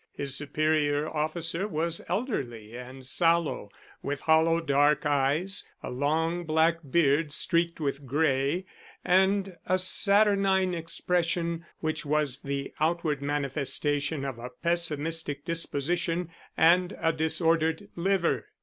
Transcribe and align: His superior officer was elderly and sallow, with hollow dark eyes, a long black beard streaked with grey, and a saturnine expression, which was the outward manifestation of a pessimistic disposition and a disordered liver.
His 0.13 0.33
superior 0.35 1.07
officer 1.07 1.67
was 1.67 2.01
elderly 2.09 2.75
and 2.75 3.05
sallow, 3.05 3.69
with 4.01 4.21
hollow 4.21 4.59
dark 4.59 5.05
eyes, 5.05 5.63
a 5.83 5.91
long 5.91 6.43
black 6.43 6.79
beard 6.89 7.31
streaked 7.31 7.79
with 7.79 8.07
grey, 8.07 8.65
and 9.05 9.57
a 9.67 9.77
saturnine 9.77 10.73
expression, 10.73 11.67
which 11.81 12.03
was 12.03 12.39
the 12.39 12.73
outward 12.79 13.21
manifestation 13.21 14.25
of 14.25 14.39
a 14.39 14.49
pessimistic 14.49 15.45
disposition 15.45 16.31
and 16.57 16.97
a 16.99 17.13
disordered 17.13 17.87
liver. 17.95 18.47